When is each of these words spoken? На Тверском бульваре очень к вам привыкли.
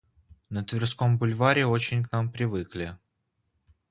На 0.49 0.63
Тверском 0.63 1.19
бульваре 1.19 1.67
очень 1.67 2.03
к 2.03 2.11
вам 2.11 2.31
привыкли. 2.31 2.97